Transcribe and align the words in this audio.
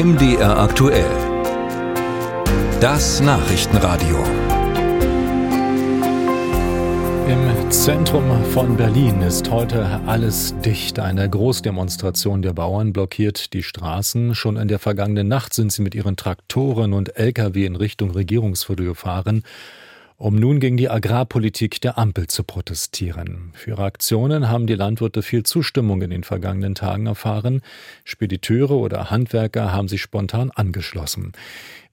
MDR 0.00 0.56
aktuell. 0.56 1.10
Das 2.80 3.20
Nachrichtenradio. 3.20 4.18
Im 7.26 7.70
Zentrum 7.72 8.44
von 8.44 8.76
Berlin 8.76 9.22
ist 9.22 9.50
heute 9.50 10.00
alles 10.06 10.54
dicht. 10.60 11.00
Eine 11.00 11.28
Großdemonstration 11.28 12.42
der 12.42 12.52
Bauern 12.52 12.92
blockiert 12.92 13.52
die 13.54 13.64
Straßen. 13.64 14.36
Schon 14.36 14.56
in 14.56 14.68
der 14.68 14.78
vergangenen 14.78 15.26
Nacht 15.26 15.52
sind 15.52 15.72
sie 15.72 15.82
mit 15.82 15.96
ihren 15.96 16.14
Traktoren 16.14 16.92
und 16.92 17.16
Lkw 17.16 17.66
in 17.66 17.74
Richtung 17.74 18.12
Regierungsviertel 18.12 18.86
gefahren 18.86 19.42
um 20.18 20.34
nun 20.34 20.58
gegen 20.58 20.76
die 20.76 20.90
Agrarpolitik 20.90 21.80
der 21.80 21.96
Ampel 21.96 22.26
zu 22.26 22.42
protestieren. 22.42 23.52
Für 23.54 23.70
ihre 23.70 23.84
Aktionen 23.84 24.48
haben 24.48 24.66
die 24.66 24.74
Landwirte 24.74 25.22
viel 25.22 25.44
Zustimmung 25.44 26.02
in 26.02 26.10
den 26.10 26.24
vergangenen 26.24 26.74
Tagen 26.74 27.06
erfahren. 27.06 27.62
Spediteure 28.02 28.72
oder 28.72 29.10
Handwerker 29.10 29.72
haben 29.72 29.86
sich 29.86 30.02
spontan 30.02 30.50
angeschlossen. 30.50 31.32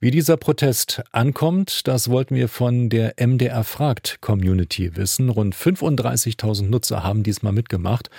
Wie 0.00 0.10
dieser 0.10 0.36
Protest 0.36 1.04
ankommt, 1.12 1.86
das 1.86 2.10
wollten 2.10 2.34
wir 2.34 2.48
von 2.48 2.88
der 2.88 3.14
MDR 3.16 3.62
Fragt 3.62 4.20
Community 4.20 4.96
wissen. 4.96 5.28
Rund 5.28 5.54
35.000 5.54 6.68
Nutzer 6.68 7.04
haben 7.04 7.22
diesmal 7.22 7.52
mitgemacht. 7.52 8.10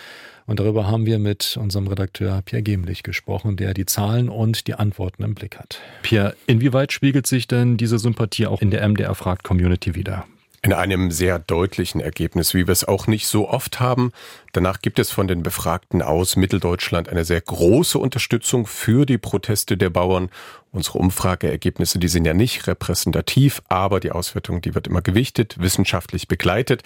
Und 0.47 0.61
darüber 0.61 0.87
haben 0.87 1.05
wir 1.05 1.19
mit 1.19 1.57
unserem 1.61 1.87
Redakteur 1.87 2.41
Pierre 2.43 2.63
Gemlich 2.63 3.03
gesprochen, 3.03 3.57
der 3.57 3.73
die 3.73 3.85
Zahlen 3.85 4.29
und 4.29 4.67
die 4.67 4.75
Antworten 4.75 5.23
im 5.23 5.35
Blick 5.35 5.59
hat. 5.59 5.81
Pierre, 6.03 6.35
inwieweit 6.47 6.93
spiegelt 6.93 7.27
sich 7.27 7.47
denn 7.47 7.75
diese 7.75 7.99
Sympathie 7.99 8.47
auch 8.47 8.61
in 8.61 8.71
der 8.71 8.87
MDR 8.87 9.13
fragt 9.13 9.43
Community 9.43 9.93
wieder? 9.93 10.25
In 10.63 10.71
einem 10.73 11.11
sehr 11.11 11.37
deutlichen 11.37 11.99
Ergebnis, 12.01 12.53
wie 12.53 12.65
wir 12.65 12.71
es 12.71 12.85
auch 12.85 13.07
nicht 13.07 13.27
so 13.27 13.49
oft 13.49 13.81
haben. 13.81 14.11
Danach 14.53 14.81
gibt 14.81 14.99
es 14.99 15.11
von 15.11 15.27
den 15.27 15.43
Befragten 15.43 16.01
aus 16.01 16.37
Mitteldeutschland 16.37 17.09
eine 17.09 17.25
sehr 17.25 17.41
große 17.41 17.99
Unterstützung 17.99 18.65
für 18.65 19.05
die 19.05 19.17
Proteste 19.17 19.77
der 19.77 19.89
Bauern. 19.89 20.29
Unsere 20.71 20.97
Umfrageergebnisse, 20.97 21.99
die 21.99 22.07
sind 22.07 22.25
ja 22.25 22.33
nicht 22.33 22.67
repräsentativ, 22.67 23.61
aber 23.67 23.99
die 23.99 24.11
Auswertung, 24.11 24.61
die 24.61 24.75
wird 24.75 24.87
immer 24.87 25.01
gewichtet, 25.01 25.57
wissenschaftlich 25.59 26.27
begleitet. 26.27 26.83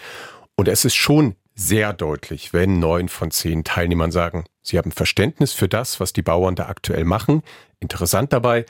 Und 0.56 0.67
es 0.67 0.84
ist 0.84 0.95
schon 0.95 1.36
sehr 1.56 1.94
deutlich, 1.94 2.54
wenn 2.54 2.80
neun 2.80 3.10
von 3.10 3.32
zehn 3.32 3.64
Teilnehmern 3.64 4.12
sagen, 4.12 4.46
sie 4.62 4.78
haben 4.78 4.92
Verständnis 4.92 5.54
für 5.54 5.68
das, 5.68 6.00
was 6.00 6.14
die 6.14 6.22
Bauern 6.22 6.56
da 6.56 6.68
aktuell 6.68 7.04
machen. 7.04 7.44
Interessant 7.80 8.34
dabei, 8.34 8.66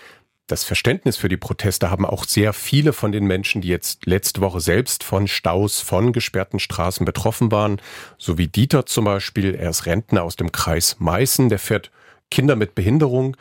das 0.47 0.65
Verständnis 0.65 1.15
für 1.15 1.29
die 1.29 1.37
Proteste 1.37 1.89
haben 1.89 2.05
auch 2.05 2.25
sehr 2.25 2.51
viele 2.51 2.91
von 2.91 3.13
den 3.13 3.25
Menschen, 3.25 3.61
die 3.61 3.69
jetzt 3.69 4.05
letzte 4.05 4.41
Woche 4.41 4.59
selbst 4.59 5.03
von 5.03 5.27
Staus, 5.27 5.79
von 5.79 6.11
gesperrten 6.11 6.59
Straßen 6.59 7.05
betroffen 7.05 7.51
waren, 7.51 7.81
so 8.17 8.37
wie 8.37 8.47
Dieter 8.47 8.85
zum 8.85 9.05
Beispiel. 9.05 9.55
Er 9.55 9.69
ist 9.69 9.85
Rentner 9.85 10.23
aus 10.23 10.35
dem 10.35 10.51
Kreis 10.51 10.97
Meißen, 10.99 11.47
der 11.47 11.59
fährt 11.59 11.89
Kinder 12.29 12.57
mit 12.57 12.75
Behinderung 12.75 13.37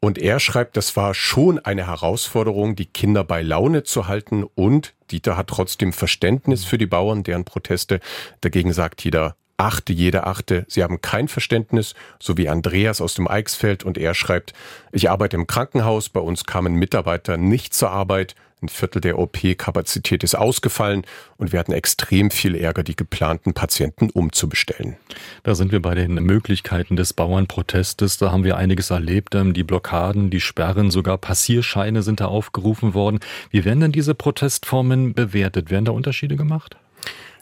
und 0.00 0.18
er 0.18 0.38
schreibt, 0.38 0.76
das 0.76 0.96
war 0.96 1.12
schon 1.14 1.58
eine 1.58 1.86
Herausforderung, 1.86 2.76
die 2.76 2.86
Kinder 2.86 3.24
bei 3.24 3.42
Laune 3.42 3.82
zu 3.82 4.06
halten. 4.06 4.44
Und 4.54 4.94
Dieter 5.10 5.36
hat 5.36 5.48
trotzdem 5.48 5.92
Verständnis 5.92 6.64
für 6.64 6.78
die 6.78 6.86
Bauern, 6.86 7.24
deren 7.24 7.44
Proteste. 7.44 8.00
Dagegen 8.40 8.72
sagt 8.72 9.02
jeder 9.04 9.36
Achte, 9.56 9.92
jeder 9.92 10.28
Achte, 10.28 10.64
sie 10.68 10.84
haben 10.84 11.00
kein 11.00 11.26
Verständnis, 11.26 11.94
so 12.20 12.36
wie 12.36 12.48
Andreas 12.48 13.00
aus 13.00 13.14
dem 13.14 13.26
Eichsfeld 13.26 13.82
und 13.82 13.98
er 13.98 14.14
schreibt, 14.14 14.52
ich 14.92 15.10
arbeite 15.10 15.36
im 15.36 15.48
Krankenhaus, 15.48 16.10
bei 16.10 16.20
uns 16.20 16.44
kamen 16.44 16.74
Mitarbeiter 16.74 17.36
nicht 17.36 17.74
zur 17.74 17.90
Arbeit, 17.90 18.36
ein 18.62 18.68
Viertel 18.68 19.00
der 19.00 19.18
OP-Kapazität 19.18 20.24
ist 20.24 20.34
ausgefallen 20.34 21.04
und 21.36 21.52
wir 21.52 21.60
hatten 21.60 21.72
extrem 21.72 22.30
viel 22.30 22.54
Ärger, 22.54 22.82
die 22.82 22.96
geplanten 22.96 23.54
Patienten 23.54 24.10
umzubestellen. 24.10 24.96
Da 25.42 25.54
sind 25.54 25.72
wir 25.72 25.80
bei 25.80 25.94
den 25.94 26.14
Möglichkeiten 26.14 26.96
des 26.96 27.12
Bauernprotestes. 27.12 28.18
Da 28.18 28.32
haben 28.32 28.44
wir 28.44 28.56
einiges 28.56 28.90
erlebt. 28.90 29.34
Ähm, 29.34 29.54
die 29.54 29.64
Blockaden, 29.64 30.30
die 30.30 30.40
Sperren, 30.40 30.90
sogar 30.90 31.18
Passierscheine 31.18 32.02
sind 32.02 32.20
da 32.20 32.26
aufgerufen 32.26 32.94
worden. 32.94 33.20
Wie 33.50 33.64
werden 33.64 33.80
denn 33.80 33.92
diese 33.92 34.14
Protestformen 34.14 35.14
bewertet? 35.14 35.70
Werden 35.70 35.84
da 35.84 35.92
Unterschiede 35.92 36.36
gemacht? 36.36 36.76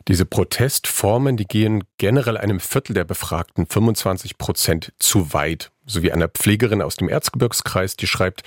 Diese 0.09 0.25
Protestformen, 0.25 1.37
die 1.37 1.47
gehen 1.47 1.82
generell 1.99 2.37
einem 2.37 2.60
Viertel 2.60 2.94
der 2.94 3.05
Befragten 3.05 3.66
25 3.66 4.38
Prozent 4.38 4.93
zu 5.00 5.32
weit. 5.32 5.72
So 5.84 6.03
wie 6.03 6.12
einer 6.12 6.28
Pflegerin 6.28 6.81
aus 6.81 6.97
dem 6.97 7.09
Erzgebirgskreis, 7.09 7.97
die 7.97 8.06
schreibt, 8.06 8.43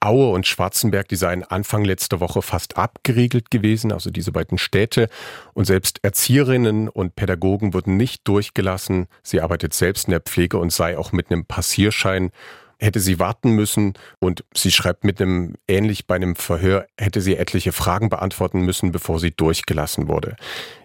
Aue 0.00 0.32
und 0.32 0.46
Schwarzenberg, 0.46 1.08
die 1.08 1.16
seien 1.16 1.44
Anfang 1.44 1.84
letzter 1.84 2.20
Woche 2.20 2.40
fast 2.40 2.78
abgeriegelt 2.78 3.50
gewesen, 3.50 3.92
also 3.92 4.10
diese 4.10 4.32
beiden 4.32 4.56
Städte. 4.56 5.08
Und 5.52 5.66
selbst 5.66 6.00
Erzieherinnen 6.02 6.88
und 6.88 7.16
Pädagogen 7.16 7.74
wurden 7.74 7.98
nicht 7.98 8.26
durchgelassen. 8.26 9.08
Sie 9.22 9.42
arbeitet 9.42 9.74
selbst 9.74 10.06
in 10.06 10.12
der 10.12 10.20
Pflege 10.20 10.56
und 10.56 10.72
sei 10.72 10.96
auch 10.96 11.12
mit 11.12 11.30
einem 11.30 11.44
Passierschein 11.44 12.30
hätte 12.78 12.98
sie 12.98 13.18
warten 13.18 13.50
müssen 13.50 13.92
und 14.20 14.42
sie 14.54 14.72
schreibt 14.72 15.04
mit 15.04 15.20
einem 15.20 15.56
ähnlich 15.68 16.06
bei 16.06 16.14
einem 16.14 16.34
Verhör 16.34 16.86
hätte 16.98 17.20
sie 17.20 17.36
etliche 17.36 17.72
Fragen 17.72 18.08
beantworten 18.08 18.62
müssen, 18.62 18.90
bevor 18.90 19.20
sie 19.20 19.32
durchgelassen 19.32 20.08
wurde. 20.08 20.36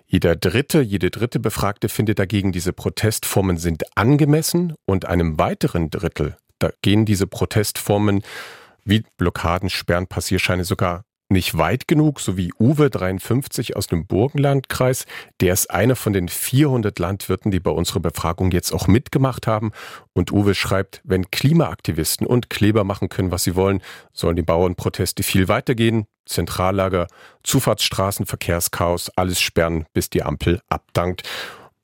Jeder 0.06 0.36
dritte, 0.36 0.82
jede 0.82 1.10
dritte 1.10 1.40
Befragte 1.40 1.88
findet 1.88 2.20
dagegen, 2.20 2.52
diese 2.52 2.74
Protestformen 2.74 3.58
sind 3.58 3.84
angemessen 3.96 4.76
und 4.86 5.06
einem 5.06 5.40
weiteren 5.40 5.90
Drittel, 5.90 6.36
da 6.60 6.70
gehen 6.82 7.06
diese 7.06 7.28
Protestformen 7.28 8.24
wie 8.86 9.04
Blockaden, 9.18 9.70
Sperren, 9.70 10.08
Passierscheine 10.08 10.64
sogar 10.64 11.04
nicht 11.28 11.58
weit 11.58 11.88
genug, 11.88 12.20
so 12.20 12.38
wie 12.38 12.54
Uwe 12.60 12.90
53 12.90 13.76
aus 13.76 13.88
dem 13.88 14.06
Burgenlandkreis. 14.06 15.06
Der 15.42 15.54
ist 15.54 15.72
einer 15.72 15.96
von 15.96 16.14
den 16.14 16.30
400 16.30 16.98
Landwirten, 17.00 17.50
die 17.50 17.60
bei 17.60 17.72
unserer 17.72 18.00
Befragung 18.00 18.52
jetzt 18.52 18.72
auch 18.72 18.88
mitgemacht 18.88 19.48
haben. 19.48 19.72
Und 20.14 20.32
Uwe 20.32 20.54
schreibt, 20.54 21.02
wenn 21.04 21.32
Klimaaktivisten 21.32 22.28
und 22.28 22.50
Kleber 22.52 22.84
machen 22.84 23.10
können, 23.10 23.32
was 23.32 23.44
sie 23.44 23.56
wollen, 23.56 23.82
sollen 24.14 24.36
die 24.36 24.44
Bauernproteste 24.44 25.24
viel 25.24 25.48
weitergehen. 25.48 26.06
Zentrallager, 26.26 27.08
Zufahrtsstraßen, 27.44 28.26
Verkehrschaos, 28.26 29.10
alles 29.16 29.40
sperren, 29.40 29.86
bis 29.94 30.10
die 30.10 30.24
Ampel 30.24 30.62
abdankt. 30.70 31.24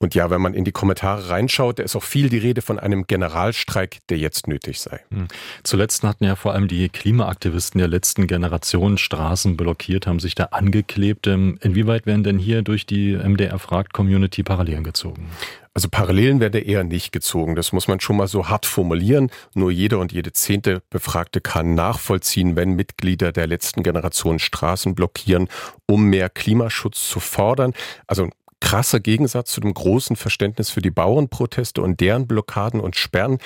Und 0.02 0.16
ja, 0.16 0.30
wenn 0.30 0.40
man 0.40 0.52
in 0.52 0.64
die 0.64 0.72
Kommentare 0.72 1.28
reinschaut, 1.28 1.78
da 1.78 1.84
ist 1.84 1.94
auch 1.94 2.02
viel 2.02 2.28
die 2.28 2.38
Rede 2.38 2.60
von 2.60 2.80
einem 2.80 3.06
Generalstreik, 3.06 3.98
der 4.08 4.18
jetzt 4.18 4.48
nötig 4.48 4.80
sei. 4.80 5.00
Hm. 5.10 5.28
Zuletzt 5.62 6.02
hatten 6.02 6.24
ja 6.24 6.34
vor 6.34 6.54
allem 6.54 6.66
die 6.66 6.88
Klimaaktivisten 6.88 7.78
der 7.78 7.86
letzten 7.86 8.26
Generation 8.26 8.98
Straßen 8.98 9.56
blockiert, 9.56 10.08
haben 10.08 10.18
sich 10.18 10.34
da 10.34 10.46
angeklebt. 10.46 11.28
Ähm, 11.28 11.56
inwieweit 11.60 12.04
werden 12.04 12.24
denn 12.24 12.38
hier 12.38 12.62
durch 12.62 12.84
die 12.84 13.14
MDR 13.14 13.60
fragt 13.60 13.92
Community 13.92 14.42
Parallelen 14.42 14.82
gezogen? 14.82 15.30
Also 15.72 15.88
Parallelen 15.88 16.40
werden 16.40 16.62
eher 16.62 16.82
nicht 16.82 17.12
gezogen. 17.12 17.54
Das 17.54 17.72
muss 17.72 17.86
man 17.86 18.00
schon 18.00 18.16
mal 18.16 18.26
so 18.26 18.48
hart 18.48 18.66
formulieren. 18.66 19.30
Nur 19.54 19.70
jeder 19.70 20.00
und 20.00 20.10
jede 20.10 20.32
zehnte 20.32 20.82
Befragte 20.90 21.40
kann 21.40 21.76
nachvollziehen, 21.76 22.56
wenn 22.56 22.72
Mitglieder 22.72 23.30
der 23.30 23.46
letzten 23.46 23.84
Generation 23.84 24.40
Straßen 24.40 24.96
blockieren, 24.96 25.48
um 25.86 26.06
mehr 26.06 26.28
Klimaschutz 26.28 27.08
zu 27.08 27.20
fordern. 27.20 27.72
Also 28.08 28.30
krasser 28.62 29.00
Gegensatz 29.00 29.50
zu 29.50 29.60
dem 29.60 29.74
großen 29.74 30.14
Verständnis 30.14 30.70
für 30.70 30.80
die 30.80 30.92
Bauernproteste 30.92 31.82
und 31.82 31.98
deren 32.00 32.28
Blockaden 32.28 32.78
und 32.80 32.94
Sperren. 32.94 33.38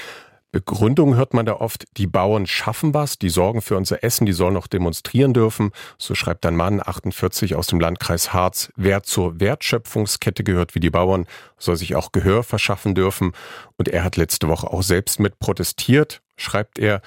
Begründung 0.53 1.17
hört 1.17 1.33
man 1.33 1.47
da 1.47 1.55
oft, 1.55 1.87
die 1.97 2.07
Bauern 2.07 2.47
schaffen 2.47 2.93
was, 2.93 3.19
die 3.19 3.31
sorgen 3.31 3.63
für 3.63 3.79
unser 3.79 4.05
Essen, 4.05 4.27
die 4.27 4.35
sollen 4.35 4.53
noch 4.53 4.67
demonstrieren 4.67 5.33
dürfen. 5.33 5.73
So 5.99 6.15
schreibt 6.15 6.45
ein 6.45 6.55
Mann 6.55 6.81
48 6.85 7.57
aus 7.57 7.67
dem 7.67 7.81
Landkreis 7.81 8.35
Harz. 8.35 8.71
Wer 8.77 9.03
zur 9.03 9.41
Wertschöpfungskette 9.41 10.45
gehört 10.45 10.75
wie 10.75 10.81
die 10.81 10.91
Bauern, 10.91 11.27
soll 11.59 11.77
sich 11.77 11.97
auch 11.97 12.13
Gehör 12.13 12.43
verschaffen 12.43 12.95
dürfen. 12.95 13.33
Und 13.79 13.89
er 13.89 14.05
hat 14.05 14.17
letzte 14.17 14.49
Woche 14.49 14.71
auch 14.71 14.83
selbst 14.83 15.19
mit 15.19 15.39
protestiert, 15.39 16.21
schreibt 16.37 16.79
er. 16.79 17.01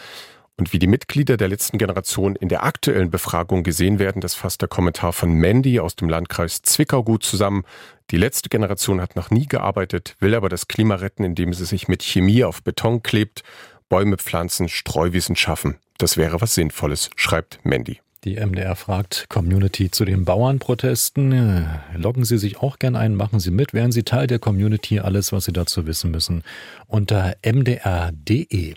Und 0.60 0.74
wie 0.74 0.80
die 0.80 0.88
Mitglieder 0.88 1.38
der 1.38 1.48
letzten 1.48 1.78
Generation 1.78 2.36
in 2.36 2.50
der 2.50 2.64
aktuellen 2.64 3.10
Befragung 3.10 3.64
gesehen 3.64 3.98
werden, 3.98 4.20
das 4.20 4.36
fasst 4.36 4.62
der 4.62 4.68
Kommentar 4.68 5.14
von 5.14 5.32
Mandy 5.32 5.80
aus 5.80 5.96
dem 5.96 6.10
Landkreis 6.10 6.64
Zwickau 6.64 7.02
gut 7.02 7.24
zusammen. 7.24 7.64
Die 8.12 8.18
letzte 8.18 8.50
Generation 8.50 9.00
hat 9.00 9.16
noch 9.16 9.32
nie 9.32 9.46
gearbeitet, 9.46 10.18
will 10.20 10.36
aber 10.36 10.50
das 10.50 10.68
Klima 10.68 10.96
retten, 10.96 11.24
indem 11.24 11.54
sie 11.54 11.64
sich 11.64 11.88
mit 11.88 12.04
Chemie 12.04 12.44
auf 12.44 12.62
Beton 12.62 13.04
klebt, 13.04 13.44
Bäume 13.88 14.18
pflanzen, 14.18 14.68
Streuwiesen 14.68 15.38
schaffen. 15.38 15.78
Das 15.98 16.18
wäre 16.18 16.42
was 16.42 16.56
Sinnvolles, 16.56 17.10
schreibt 17.16 17.60
Mandy. 17.64 18.02
Die 18.26 18.36
MDR 18.36 18.76
fragt 18.76 19.28
Community 19.30 19.92
zu 19.92 20.04
den 20.04 20.26
Bauernprotesten. 20.26 21.70
Loggen 21.96 22.26
Sie 22.26 22.38
sich 22.38 22.58
auch 22.58 22.80
gern 22.80 22.98
ein, 22.98 23.16
machen 23.16 23.40
Sie 23.40 23.52
mit, 23.52 23.74
werden 23.74 23.94
Sie 23.94 24.04
Teil 24.04 24.28
der 24.28 24.40
Community, 24.40 25.00
alles, 25.00 25.32
was 25.32 25.46
Sie 25.46 25.54
dazu 25.54 25.88
wissen 25.88 26.12
müssen, 26.12 26.44
unter 26.88 27.38
mdr.de. 27.46 28.76